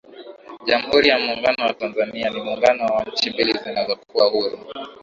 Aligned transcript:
Jamhuri 0.67 1.07
ya 1.11 1.17
Muungano 1.23 1.61
wa 1.65 1.73
Tanzania 1.73 2.29
ni 2.29 2.41
Muungano 2.41 2.85
wa 2.85 3.03
nchi 3.03 3.29
mbili 3.29 3.53
zilizokuwa 3.63 4.29
huru 4.29 4.59